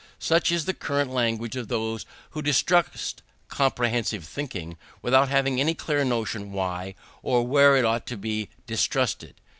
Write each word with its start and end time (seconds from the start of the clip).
Such 0.17 0.51
is 0.51 0.65
the 0.65 0.73
current 0.73 1.11
language 1.11 1.55
of 1.55 1.67
those 1.67 2.07
who 2.31 2.41
distrust 2.41 3.21
comprehensive 3.49 4.23
thinking, 4.25 4.77
without 5.03 5.29
having 5.29 5.59
any 5.59 5.75
clear 5.75 6.03
notion 6.03 6.51
why 6.51 6.95
or 7.21 7.45
where 7.45 7.77
it 7.77 7.85
ought 7.85 8.07
to 8.07 8.17
be 8.17 8.49
distrusted. 8.65 9.35